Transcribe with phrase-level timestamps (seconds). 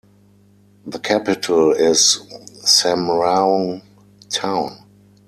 [0.87, 2.21] The capital is
[2.65, 3.83] Samraong
[4.31, 4.79] town.